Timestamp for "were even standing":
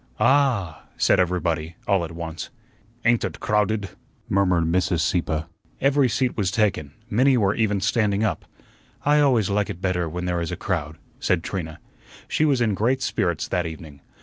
7.37-8.23